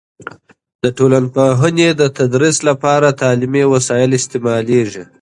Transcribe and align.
د 0.83 0.85
ټولنپوهنې 0.97 1.89
د 2.01 2.03
تدریس 2.17 2.57
لپاره 2.69 3.07
تعلیمي 3.21 3.63
وسایل 3.73 4.11
استعمالیږي. 4.19 5.03